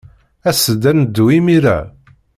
As-d 0.49 0.83
ad 0.89 0.95
neddu 0.97 1.25
imir-a. 1.37 1.79